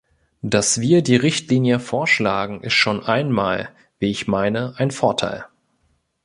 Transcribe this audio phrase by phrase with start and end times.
[0.41, 3.69] Dass wir die Richtlinie vorschlagen, ist schon einmal,
[3.99, 5.45] wie ich meine, ein Vorteil.